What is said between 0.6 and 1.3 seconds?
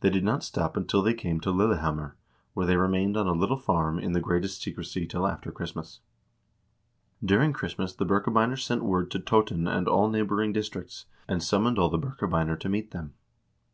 until they